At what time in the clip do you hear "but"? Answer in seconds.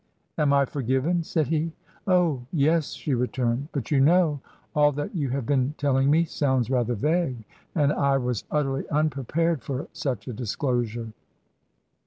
3.71-3.91